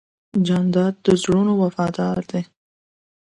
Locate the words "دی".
2.31-2.41